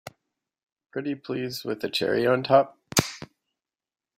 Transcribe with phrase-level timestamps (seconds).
[0.91, 2.75] Pretty please with a cherry on top!